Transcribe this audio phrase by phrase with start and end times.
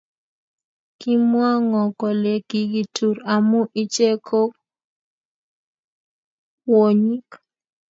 [0.99, 1.33] Kimw
[1.65, 4.41] ngo kole kikitur amu iche ko
[6.63, 7.29] kwonyik